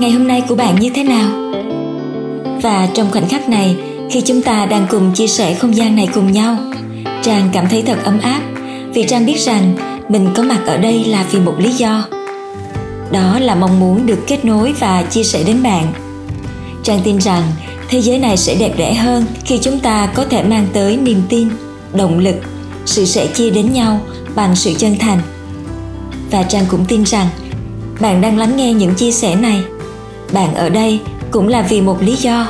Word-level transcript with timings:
ngày 0.00 0.10
hôm 0.10 0.26
nay 0.26 0.42
của 0.48 0.54
bạn 0.54 0.80
như 0.80 0.90
thế 0.94 1.04
nào? 1.04 1.30
Và 2.62 2.88
trong 2.94 3.10
khoảnh 3.10 3.28
khắc 3.28 3.48
này, 3.48 3.76
khi 4.10 4.20
chúng 4.20 4.42
ta 4.42 4.66
đang 4.66 4.86
cùng 4.90 5.12
chia 5.14 5.26
sẻ 5.26 5.54
không 5.54 5.76
gian 5.76 5.96
này 5.96 6.08
cùng 6.14 6.32
nhau, 6.32 6.56
trang 7.22 7.48
cảm 7.52 7.68
thấy 7.70 7.82
thật 7.82 7.98
ấm 8.04 8.18
áp 8.20 8.40
vì 8.94 9.04
trang 9.08 9.26
biết 9.26 9.38
rằng 9.38 9.76
mình 10.08 10.28
có 10.34 10.42
mặt 10.42 10.60
ở 10.66 10.76
đây 10.76 11.04
là 11.04 11.26
vì 11.30 11.40
một 11.40 11.54
lý 11.58 11.70
do. 11.70 12.04
Đó 13.12 13.38
là 13.38 13.54
mong 13.54 13.80
muốn 13.80 14.06
được 14.06 14.18
kết 14.26 14.44
nối 14.44 14.72
và 14.72 15.02
chia 15.02 15.22
sẻ 15.24 15.42
đến 15.46 15.62
bạn. 15.62 15.92
Trang 16.82 17.00
tin 17.04 17.20
rằng 17.20 17.42
thế 17.88 18.02
giới 18.02 18.18
này 18.18 18.36
sẽ 18.36 18.54
đẹp 18.54 18.72
đẽ 18.76 18.94
hơn 18.94 19.24
khi 19.44 19.58
chúng 19.62 19.78
ta 19.78 20.06
có 20.06 20.24
thể 20.24 20.42
mang 20.42 20.66
tới 20.72 20.96
niềm 20.96 21.22
tin, 21.28 21.48
động 21.94 22.18
lực, 22.18 22.36
sự 22.86 23.04
sẻ 23.04 23.26
chia 23.26 23.50
đến 23.50 23.72
nhau 23.72 24.00
bằng 24.34 24.56
sự 24.56 24.74
chân 24.78 24.96
thành. 24.98 25.18
Và 26.30 26.42
trang 26.42 26.64
cũng 26.68 26.84
tin 26.84 27.04
rằng 27.06 27.26
bạn 28.00 28.20
đang 28.20 28.38
lắng 28.38 28.56
nghe 28.56 28.72
những 28.72 28.94
chia 28.94 29.10
sẻ 29.10 29.34
này 29.34 29.62
bạn 30.32 30.54
ở 30.54 30.68
đây 30.68 31.00
cũng 31.30 31.48
là 31.48 31.62
vì 31.62 31.80
một 31.80 32.02
lý 32.02 32.16
do. 32.16 32.48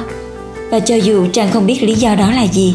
Và 0.71 0.81
cho 0.81 0.95
dù 0.95 1.27
trang 1.33 1.51
không 1.51 1.67
biết 1.67 1.83
lý 1.83 1.95
do 1.95 2.15
đó 2.15 2.31
là 2.31 2.47
gì, 2.47 2.75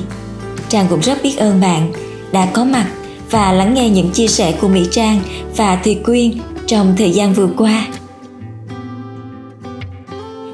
trang 0.70 0.86
cũng 0.90 1.00
rất 1.00 1.24
biết 1.24 1.38
ơn 1.38 1.62
bạn 1.62 1.92
đã 2.32 2.46
có 2.46 2.66
mặt 2.66 2.86
và 3.32 3.52
lắng 3.52 3.74
nghe 3.74 3.90
những 3.90 4.10
chia 4.10 4.28
sẻ 4.28 4.52
của 4.62 4.68
mỹ 4.68 4.88
trang 4.92 5.20
và 5.58 5.76
thùy 5.76 5.96
quyên 5.96 6.32
trong 6.68 6.96
thời 6.98 7.12
gian 7.12 7.34
vừa 7.34 7.50
qua. 7.58 7.88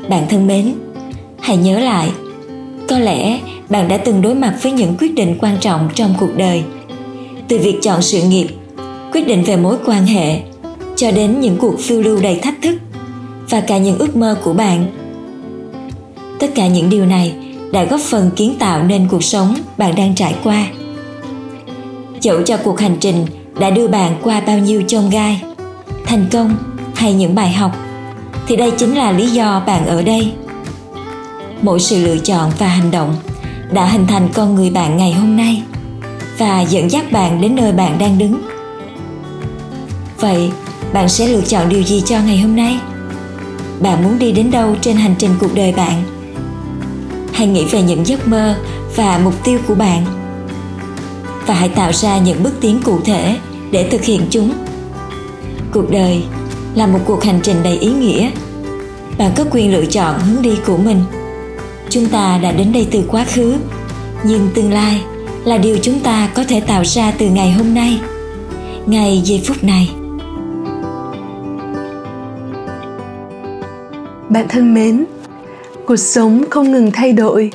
Bạn 0.09 0.25
thân 0.29 0.47
mến, 0.47 0.73
hãy 1.39 1.57
nhớ 1.57 1.79
lại, 1.79 2.11
có 2.89 2.99
lẽ 2.99 3.39
bạn 3.69 3.87
đã 3.87 3.97
từng 3.97 4.21
đối 4.21 4.35
mặt 4.35 4.57
với 4.61 4.71
những 4.71 4.95
quyết 4.99 5.15
định 5.15 5.37
quan 5.41 5.57
trọng 5.59 5.89
trong 5.95 6.13
cuộc 6.19 6.37
đời. 6.37 6.63
Từ 7.47 7.57
việc 7.57 7.79
chọn 7.81 8.01
sự 8.01 8.21
nghiệp, 8.21 8.47
quyết 9.11 9.27
định 9.27 9.43
về 9.43 9.55
mối 9.55 9.75
quan 9.85 10.05
hệ, 10.05 10.39
cho 10.95 11.11
đến 11.11 11.39
những 11.39 11.57
cuộc 11.57 11.79
phiêu 11.79 12.01
lưu 12.01 12.19
đầy 12.21 12.35
thách 12.35 12.61
thức 12.61 12.75
và 13.51 13.61
cả 13.61 13.77
những 13.77 13.97
ước 13.97 14.15
mơ 14.15 14.37
của 14.43 14.53
bạn. 14.53 14.85
Tất 16.39 16.47
cả 16.55 16.67
những 16.67 16.89
điều 16.89 17.05
này 17.05 17.35
đã 17.71 17.83
góp 17.83 17.99
phần 17.99 18.31
kiến 18.35 18.55
tạo 18.59 18.83
nên 18.83 19.07
cuộc 19.07 19.23
sống 19.23 19.55
bạn 19.77 19.95
đang 19.95 20.15
trải 20.15 20.35
qua. 20.43 20.67
Dẫu 22.21 22.41
cho 22.41 22.57
cuộc 22.57 22.79
hành 22.79 22.97
trình 22.99 23.25
đã 23.59 23.69
đưa 23.69 23.87
bạn 23.87 24.15
qua 24.23 24.41
bao 24.41 24.59
nhiêu 24.59 24.83
chông 24.87 25.09
gai, 25.09 25.43
thành 26.05 26.25
công 26.31 26.55
hay 26.95 27.13
những 27.13 27.35
bài 27.35 27.51
học, 27.51 27.71
thì 28.47 28.55
đây 28.55 28.71
chính 28.71 28.95
là 28.95 29.11
lý 29.11 29.27
do 29.27 29.63
bạn 29.67 29.85
ở 29.85 30.01
đây. 30.01 30.31
Mỗi 31.61 31.79
sự 31.79 32.05
lựa 32.05 32.17
chọn 32.17 32.51
và 32.57 32.67
hành 32.67 32.91
động 32.91 33.15
đã 33.73 33.85
hình 33.85 34.07
thành 34.07 34.29
con 34.33 34.55
người 34.55 34.69
bạn 34.69 34.97
ngày 34.97 35.13
hôm 35.13 35.37
nay 35.37 35.63
và 36.37 36.61
dẫn 36.61 36.91
dắt 36.91 37.11
bạn 37.11 37.41
đến 37.41 37.55
nơi 37.55 37.71
bạn 37.71 37.99
đang 37.99 38.17
đứng. 38.17 38.41
Vậy, 40.19 40.51
bạn 40.93 41.09
sẽ 41.09 41.27
lựa 41.27 41.41
chọn 41.41 41.69
điều 41.69 41.81
gì 41.83 42.03
cho 42.05 42.19
ngày 42.19 42.37
hôm 42.37 42.55
nay? 42.55 42.79
Bạn 43.81 44.03
muốn 44.03 44.19
đi 44.19 44.31
đến 44.31 44.51
đâu 44.51 44.75
trên 44.81 44.95
hành 44.95 45.15
trình 45.17 45.31
cuộc 45.39 45.55
đời 45.55 45.73
bạn? 45.77 46.03
Hãy 47.33 47.47
nghĩ 47.47 47.65
về 47.65 47.81
những 47.81 48.07
giấc 48.07 48.27
mơ 48.27 48.55
và 48.95 49.19
mục 49.23 49.43
tiêu 49.43 49.59
của 49.67 49.75
bạn. 49.75 50.05
Và 51.47 51.53
hãy 51.53 51.69
tạo 51.69 51.93
ra 51.93 52.17
những 52.17 52.43
bước 52.43 52.53
tiến 52.61 52.79
cụ 52.83 52.99
thể 53.05 53.37
để 53.71 53.89
thực 53.89 54.03
hiện 54.03 54.21
chúng. 54.29 54.53
Cuộc 55.71 55.91
đời 55.91 56.23
là 56.75 56.87
một 56.87 56.99
cuộc 57.05 57.23
hành 57.23 57.39
trình 57.43 57.63
đầy 57.63 57.77
ý 57.77 57.91
nghĩa. 57.91 58.31
Bạn 59.17 59.31
có 59.35 59.45
quyền 59.51 59.71
lựa 59.71 59.85
chọn 59.85 60.19
hướng 60.19 60.41
đi 60.41 60.55
của 60.65 60.77
mình. 60.77 61.03
Chúng 61.89 62.05
ta 62.05 62.39
đã 62.43 62.51
đến 62.51 62.71
đây 62.71 62.87
từ 62.91 63.03
quá 63.07 63.25
khứ, 63.33 63.55
nhưng 64.23 64.49
tương 64.55 64.73
lai 64.73 65.01
là 65.45 65.57
điều 65.57 65.77
chúng 65.81 65.99
ta 65.99 66.29
có 66.33 66.43
thể 66.47 66.59
tạo 66.59 66.83
ra 66.85 67.11
từ 67.11 67.25
ngày 67.25 67.51
hôm 67.51 67.73
nay. 67.73 67.99
Ngay 68.85 69.21
giây 69.25 69.41
phút 69.45 69.63
này 69.63 69.89
Bạn 74.31 74.47
thân 74.49 74.73
mến, 74.73 75.05
cuộc 75.85 75.95
sống 75.95 76.43
không 76.49 76.71
ngừng 76.71 76.91
thay 76.91 77.13
đổi 77.13 77.51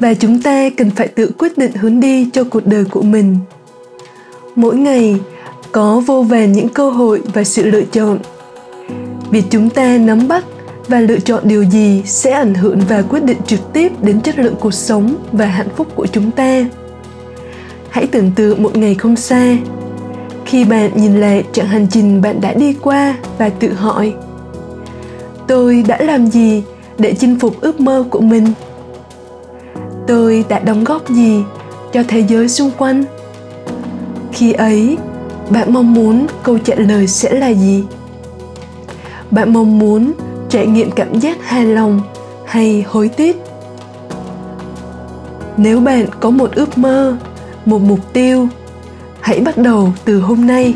và 0.00 0.14
chúng 0.14 0.42
ta 0.42 0.68
cần 0.76 0.90
phải 0.90 1.08
tự 1.08 1.30
quyết 1.38 1.58
định 1.58 1.72
hướng 1.72 2.00
đi 2.00 2.30
cho 2.32 2.44
cuộc 2.44 2.66
đời 2.66 2.84
của 2.84 3.02
mình. 3.02 3.36
Mỗi 4.54 4.76
ngày 4.76 5.20
có 5.72 6.02
vô 6.06 6.22
vàn 6.22 6.52
những 6.52 6.68
cơ 6.68 6.90
hội 6.90 7.22
và 7.34 7.44
sự 7.44 7.70
lựa 7.70 7.82
chọn. 7.92 8.18
Việc 9.30 9.44
chúng 9.50 9.70
ta 9.70 9.98
nắm 9.98 10.28
bắt 10.28 10.44
và 10.88 11.00
lựa 11.00 11.18
chọn 11.18 11.42
điều 11.48 11.62
gì 11.62 12.02
sẽ 12.06 12.30
ảnh 12.30 12.54
hưởng 12.54 12.80
và 12.88 13.02
quyết 13.02 13.24
định 13.24 13.38
trực 13.46 13.72
tiếp 13.72 13.92
đến 14.02 14.20
chất 14.20 14.38
lượng 14.38 14.56
cuộc 14.60 14.74
sống 14.74 15.16
và 15.32 15.46
hạnh 15.46 15.68
phúc 15.76 15.86
của 15.94 16.06
chúng 16.06 16.30
ta. 16.30 16.64
Hãy 17.90 18.06
tưởng 18.06 18.30
tượng 18.36 18.62
một 18.62 18.76
ngày 18.76 18.94
không 18.94 19.16
xa, 19.16 19.56
khi 20.46 20.64
bạn 20.64 20.90
nhìn 20.94 21.20
lại 21.20 21.44
chặng 21.52 21.66
hành 21.66 21.86
trình 21.90 22.22
bạn 22.22 22.40
đã 22.40 22.54
đi 22.54 22.76
qua 22.82 23.16
và 23.38 23.48
tự 23.48 23.72
hỏi 23.72 24.14
tôi 25.48 25.84
đã 25.88 25.98
làm 26.00 26.26
gì 26.26 26.62
để 26.98 27.14
chinh 27.14 27.38
phục 27.38 27.60
ước 27.60 27.80
mơ 27.80 28.04
của 28.10 28.20
mình? 28.20 28.46
Tôi 30.06 30.44
đã 30.48 30.58
đóng 30.58 30.84
góp 30.84 31.08
gì 31.08 31.42
cho 31.92 32.02
thế 32.08 32.20
giới 32.28 32.48
xung 32.48 32.70
quanh? 32.78 33.04
Khi 34.32 34.52
ấy, 34.52 34.96
bạn 35.50 35.72
mong 35.72 35.94
muốn 35.94 36.26
câu 36.42 36.58
trả 36.58 36.74
lời 36.74 37.06
sẽ 37.06 37.32
là 37.32 37.48
gì? 37.48 37.84
Bạn 39.30 39.52
mong 39.52 39.78
muốn 39.78 40.12
trải 40.48 40.66
nghiệm 40.66 40.90
cảm 40.90 41.20
giác 41.20 41.38
hài 41.44 41.66
lòng 41.66 42.00
hay 42.46 42.84
hối 42.88 43.08
tiếc? 43.08 43.36
Nếu 45.56 45.80
bạn 45.80 46.06
có 46.20 46.30
một 46.30 46.50
ước 46.54 46.78
mơ, 46.78 47.16
một 47.64 47.82
mục 47.82 48.12
tiêu, 48.12 48.48
hãy 49.20 49.40
bắt 49.40 49.58
đầu 49.58 49.92
từ 50.04 50.20
hôm 50.20 50.46
nay. 50.46 50.74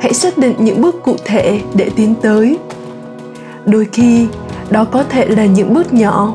Hãy 0.00 0.14
xác 0.14 0.38
định 0.38 0.54
những 0.58 0.80
bước 0.80 1.02
cụ 1.02 1.16
thể 1.24 1.60
để 1.74 1.90
tiến 1.96 2.14
tới 2.22 2.58
đôi 3.68 3.86
khi, 3.92 4.26
đó 4.70 4.84
có 4.84 5.04
thể 5.04 5.26
là 5.26 5.46
những 5.46 5.74
bước 5.74 5.92
nhỏ 5.92 6.34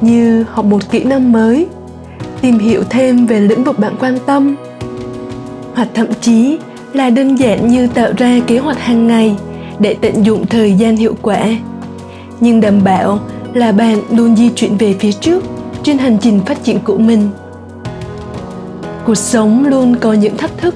như 0.00 0.44
học 0.50 0.64
một 0.64 0.90
kỹ 0.90 1.04
năng 1.04 1.32
mới, 1.32 1.66
tìm 2.40 2.58
hiểu 2.58 2.82
thêm 2.90 3.26
về 3.26 3.40
lĩnh 3.40 3.64
vực 3.64 3.78
bạn 3.78 3.96
quan 4.00 4.18
tâm, 4.26 4.56
hoặc 5.74 5.88
thậm 5.94 6.06
chí 6.20 6.58
là 6.92 7.10
đơn 7.10 7.34
giản 7.34 7.68
như 7.68 7.86
tạo 7.86 8.12
ra 8.16 8.40
kế 8.46 8.58
hoạch 8.58 8.80
hàng 8.80 9.06
ngày 9.06 9.36
để 9.78 9.96
tận 10.00 10.26
dụng 10.26 10.46
thời 10.46 10.72
gian 10.72 10.96
hiệu 10.96 11.14
quả. 11.22 11.46
Nhưng 12.40 12.60
đảm 12.60 12.84
bảo 12.84 13.18
là 13.54 13.72
bạn 13.72 14.00
luôn 14.10 14.36
di 14.36 14.48
chuyển 14.48 14.76
về 14.76 14.94
phía 14.98 15.12
trước 15.12 15.44
trên 15.82 15.98
hành 15.98 16.18
trình 16.20 16.40
phát 16.46 16.64
triển 16.64 16.78
của 16.84 16.98
mình. 16.98 17.28
Cuộc 19.06 19.14
sống 19.14 19.66
luôn 19.66 19.96
có 19.96 20.12
những 20.12 20.36
thách 20.36 20.58
thức, 20.58 20.74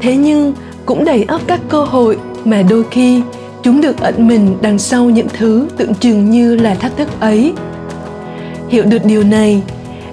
thế 0.00 0.16
nhưng 0.16 0.52
cũng 0.86 1.04
đầy 1.04 1.22
ắp 1.22 1.40
các 1.46 1.60
cơ 1.68 1.84
hội 1.84 2.18
mà 2.44 2.62
đôi 2.62 2.84
khi 2.90 3.22
chúng 3.66 3.80
được 3.80 4.00
ẩn 4.00 4.28
mình 4.28 4.56
đằng 4.60 4.78
sau 4.78 5.10
những 5.10 5.26
thứ 5.38 5.68
tưởng 5.76 5.94
chừng 5.94 6.30
như 6.30 6.56
là 6.56 6.74
thách 6.74 6.96
thức 6.96 7.08
ấy. 7.20 7.52
Hiểu 8.68 8.84
được 8.84 9.04
điều 9.04 9.22
này 9.22 9.62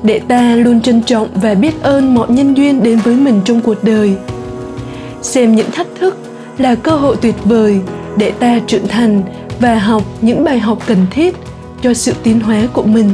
để 0.04 0.20
ta 0.20 0.56
luôn 0.56 0.82
trân 0.82 1.02
trọng 1.02 1.28
và 1.34 1.54
biết 1.54 1.82
ơn 1.82 2.16
mọi 2.16 2.30
nhân 2.30 2.58
duyên 2.58 2.84
đến 2.84 3.00
với 3.00 3.16
mình 3.16 3.42
trong 3.46 3.62
cuộc 3.62 3.84
đời. 3.84 4.16
Xem 5.22 5.56
những 5.56 5.72
thách 5.72 5.88
thức 6.00 6.18
là 6.58 6.76
cơ 6.76 6.92
hội 6.92 7.16
tuyệt 7.22 7.36
vời 7.44 7.80
để 8.18 8.32
ta 8.32 8.60
trưởng 8.68 8.88
thành 8.88 9.24
và 9.60 9.76
học 9.76 10.04
những 10.22 10.44
bài 10.44 10.60
học 10.60 10.78
cần 10.88 11.06
thiết 11.12 11.36
cho 11.82 11.94
sự 11.94 12.14
tiến 12.24 12.40
hóa 12.40 12.62
của 12.74 12.84
mình. 12.84 13.10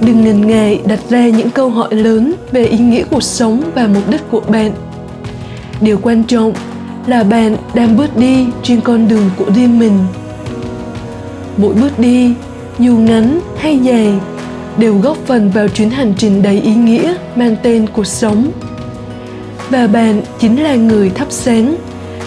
Đừng 0.00 0.24
ngần 0.24 0.46
ngại 0.46 0.80
đặt 0.86 1.00
ra 1.10 1.28
những 1.28 1.50
câu 1.50 1.68
hỏi 1.68 1.94
lớn 1.94 2.34
về 2.52 2.64
ý 2.64 2.78
nghĩa 2.78 3.04
cuộc 3.10 3.22
sống 3.22 3.62
và 3.74 3.86
mục 3.94 4.10
đích 4.10 4.30
của 4.30 4.40
bạn. 4.40 4.72
Điều 5.80 5.98
quan 6.02 6.24
trọng 6.24 6.52
là 7.06 7.24
bạn 7.24 7.56
đang 7.74 7.96
bước 7.96 8.16
đi 8.16 8.46
trên 8.62 8.80
con 8.80 9.08
đường 9.08 9.30
của 9.36 9.46
riêng 9.54 9.78
mình. 9.78 9.98
Mỗi 11.56 11.74
bước 11.74 11.98
đi 11.98 12.34
dù 12.78 12.96
ngắn 12.96 13.40
hay 13.56 13.78
dài, 13.78 14.12
đều 14.78 14.98
góp 14.98 15.16
phần 15.26 15.50
vào 15.50 15.68
chuyến 15.68 15.90
hành 15.90 16.14
trình 16.18 16.42
đầy 16.42 16.60
ý 16.60 16.74
nghĩa 16.74 17.14
mang 17.36 17.56
tên 17.62 17.86
cuộc 17.92 18.06
sống. 18.06 18.50
Và 19.70 19.86
bạn 19.86 20.22
chính 20.38 20.62
là 20.62 20.74
người 20.74 21.10
thắp 21.10 21.26
sáng, 21.30 21.76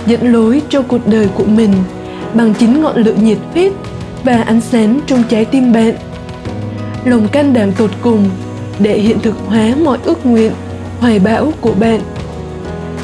dẫn 0.06 0.31
lối 0.31 0.62
cho 0.69 0.81
cuộc 0.81 1.07
đời 1.07 1.27
của 1.35 1.45
mình 1.45 1.71
bằng 2.33 2.53
chính 2.59 2.81
ngọn 2.81 2.97
lửa 2.97 3.13
nhiệt 3.21 3.38
huyết 3.53 3.71
và 4.24 4.41
ánh 4.41 4.62
sáng 4.62 5.00
trong 5.07 5.24
trái 5.29 5.45
tim 5.45 5.74
bạn. 5.74 5.94
Lòng 7.06 7.27
can 7.27 7.53
đảm 7.53 7.71
tột 7.71 7.91
cùng 8.01 8.29
để 8.79 9.00
hiện 9.00 9.19
thực 9.19 9.35
hóa 9.47 9.74
mọi 9.83 9.97
ước 10.03 10.25
nguyện, 10.25 10.51
hoài 11.00 11.19
bão 11.19 11.51
của 11.62 11.74
bạn. 11.79 12.00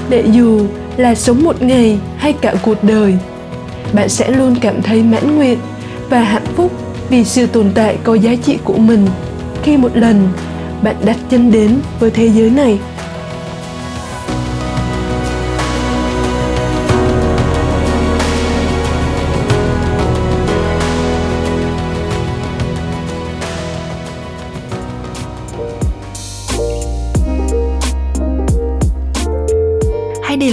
Để 0.10 0.24
dù 0.32 0.62
là 0.98 1.16
sống 1.16 1.44
một 1.44 1.62
ngày 1.62 2.00
hay 2.18 2.34
cả 2.34 2.54
cuộc 2.62 2.84
đời. 2.84 3.16
Bạn 3.94 4.10
sẽ 4.10 4.32
luôn 4.32 4.56
cảm 4.62 4.82
thấy 4.82 5.04
mãn 5.04 5.36
nguyện 5.36 5.60
và 6.10 6.20
hạnh 6.20 6.46
phúc 6.56 6.72
vì 7.10 7.24
sự 7.24 7.46
tồn 7.46 7.72
tại 7.76 7.98
có 8.04 8.14
giá 8.14 8.36
trị 8.44 8.58
của 8.64 8.78
mình 8.78 9.08
khi 9.64 9.78
một 9.78 9.98
lần 9.98 10.30
bạn 10.84 10.96
đặt 11.06 11.18
chân 11.30 11.52
đến 11.52 11.80
với 12.00 12.12
thế 12.12 12.30
giới 12.30 12.50
này. 12.50 12.80